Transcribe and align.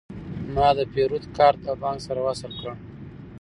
ما 0.55 0.67
د 0.77 0.79
پیرود 0.93 1.25
کارت 1.37 1.59
له 1.67 1.73
بانک 1.81 1.99
سره 2.07 2.19
وصل 2.27 2.51
کړ. 2.59 2.71